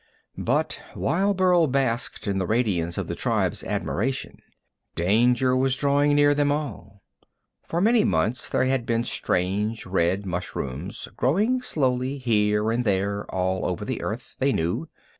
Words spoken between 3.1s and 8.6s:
tribe's admiration, danger was drawing near them all. For many months